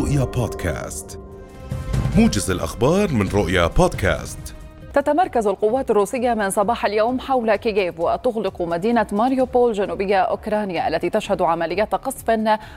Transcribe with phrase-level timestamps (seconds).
[0.00, 1.20] رؤيا بودكاست.
[2.16, 4.38] موجز الأخبار من رؤيا بودكاست.
[4.94, 11.42] تتمركز القوات الروسية من صباح اليوم حول كييف وتغلق مدينة ماريوبول جنوبية أوكرانيا التي تشهد
[11.42, 12.30] عمليات قصف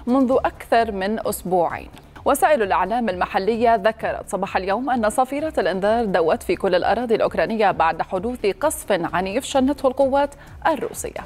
[0.08, 1.90] منذ أكثر من أسبوعين.
[2.26, 8.02] وسائل الإعلام المحلية ذكرت صباح اليوم أن صفيرة الإنذار دوت في كل الأراضي الأوكرانية بعد
[8.02, 10.30] حدوث قصف عنيف شنته القوات
[10.68, 11.22] الروسية.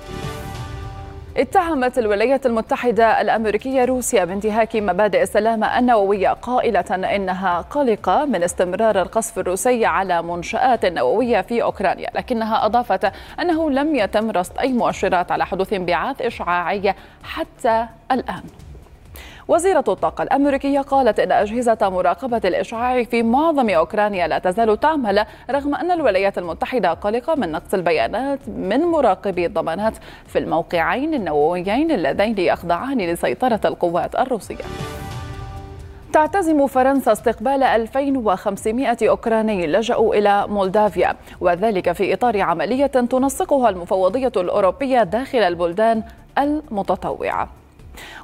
[1.37, 9.39] اتهمت الولايات المتحدة الأمريكية روسيا بانتهاك مبادئ السلامة النووية قائلة إنها قلقة من استمرار القصف
[9.39, 15.45] الروسي على منشآت نووية في أوكرانيا لكنها أضافت أنه لم يتم رصد أي مؤشرات على
[15.45, 18.43] حدوث انبعاث إشعاعي حتى الآن.
[19.47, 25.75] وزيرة الطاقة الأمريكية قالت إن أجهزة مراقبة الإشعاع في معظم أوكرانيا لا تزال تعمل رغم
[25.75, 29.93] أن الولايات المتحدة قلقة من نقص البيانات من مراقبي الضمانات
[30.27, 34.65] في الموقعين النوويين اللذين يخضعان لسيطرة القوات الروسية.
[36.13, 45.03] تعتزم فرنسا استقبال 2500 أوكراني لجأوا إلى مولدافيا وذلك في إطار عملية تنسقها المفوضية الأوروبية
[45.03, 46.03] داخل البلدان
[46.37, 47.49] المتطوعة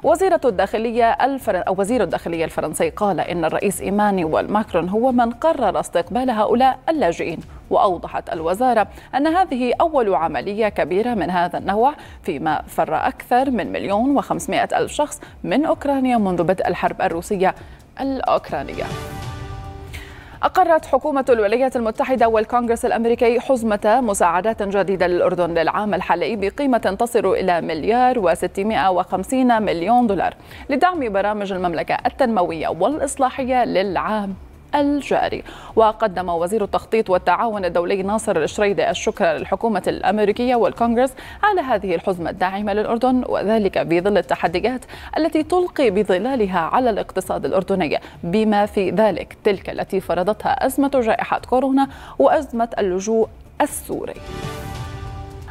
[0.04, 1.62] وزيرة الداخلية الفر...
[1.68, 7.38] أو وزير الداخلية الفرنسي قال إن الرئيس إيمانويل ماكرون هو من قرر استقبال هؤلاء اللاجئين
[7.70, 14.16] وأوضحت الوزارة أن هذه أول عملية كبيرة من هذا النوع فيما فر أكثر من مليون
[14.16, 17.54] وخمسمائة ألف شخص من أوكرانيا منذ بدء الحرب الروسية
[18.00, 18.84] الأوكرانية.
[20.44, 27.60] أقرت حكومة الولايات المتحدة والكونغرس الأمريكي حزمة مساعدات جديدة للأردن للعام الحالي بقيمة تصل إلى
[27.60, 30.34] مليار و650 مليون دولار
[30.70, 34.34] لدعم برامج المملكة التنموية والإصلاحية للعام.
[34.74, 35.42] الجاري.
[35.76, 42.72] وقدم وزير التخطيط والتعاون الدولي ناصر الشريدي الشكر للحكومة الأمريكية والكونغرس على هذه الحزمة الداعمة
[42.72, 44.84] للأردن وذلك في ظل التحديات
[45.18, 47.98] التي تلقي بظلالها على الاقتصاد الأردني.
[48.22, 53.28] بما في ذلك تلك التي فرضتها أزمة جائحة كورونا وأزمة اللجوء
[53.60, 54.14] السوري.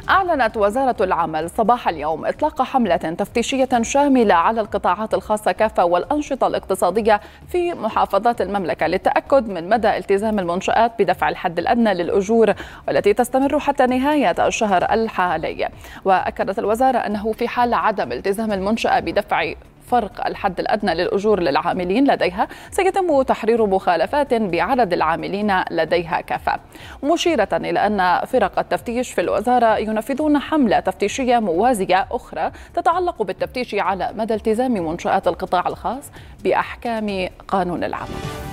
[0.08, 7.20] أعلنت وزارة العمل صباح اليوم إطلاق حملة تفتيشية شاملة على القطاعات الخاصة كافة والأنشطة الاقتصادية
[7.48, 12.54] في محافظات المملكة للتأكد من مدى التزام المنشآت بدفع الحد الأدنى للأجور
[12.88, 15.68] والتي تستمر حتى نهاية الشهر الحالي.
[16.04, 19.52] وأكدت الوزارة أنه في حال عدم التزام المنشأة بدفع
[19.86, 26.60] فرق الحد الأدنى للأجور للعاملين لديها سيتم تحرير مخالفات بعدد العاملين لديها كفاءة
[27.02, 34.10] مشيرة إلى أن فرق التفتيش في الوزارة ينفذون حملة تفتيشية موازية أخرى تتعلق بالتفتيش على
[34.14, 36.10] مدى التزام منشآت القطاع الخاص
[36.44, 38.43] بأحكام قانون العمل.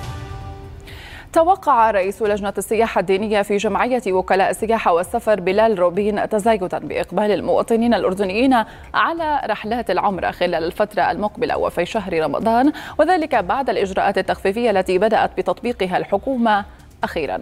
[1.32, 7.94] توقع رئيس لجنة السياحة الدينية في جمعية وكلاء السياحة والسفر بلال روبين تزايدا بإقبال المواطنين
[7.94, 14.98] الأردنيين على رحلات العمرة خلال الفترة المقبلة وفي شهر رمضان وذلك بعد الإجراءات التخفيفية التي
[14.98, 16.64] بدأت بتطبيقها الحكومة
[17.04, 17.38] أخيرا.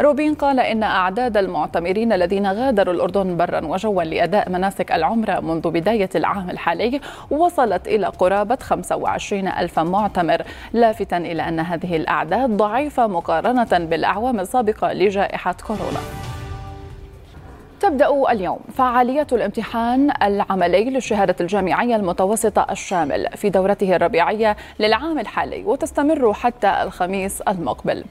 [0.00, 6.10] روبين قال إن أعداد المعتمرين الذين غادروا الأردن برا وجوا لأداء مناسك العمرة منذ بداية
[6.14, 7.00] العام الحالي
[7.30, 14.92] وصلت إلى قرابة 25 ألف معتمر لافتا إلى أن هذه الأعداد ضعيفة مقارنة بالأعوام السابقة
[14.92, 16.19] لجائحة كورونا.
[17.80, 26.32] تبدأ اليوم فعالية الامتحان العملي للشهادة الجامعية المتوسطة الشامل في دورته الربيعية للعام الحالي وتستمر
[26.32, 28.04] حتى الخميس المقبل.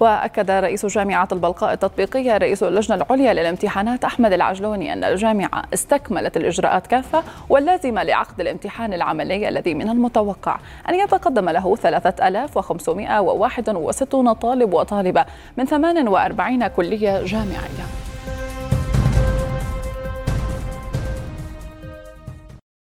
[0.00, 6.86] وأكد رئيس جامعة البلقاء التطبيقية رئيس اللجنة العليا للامتحانات أحمد العجلوني أن الجامعة استكملت الإجراءات
[6.86, 10.58] كافة واللازمة لعقد الامتحان العملي الذي من المتوقع
[10.88, 15.24] أن يتقدم له 3561 طالب وطالبة
[15.56, 18.01] من 48 كلية جامعية.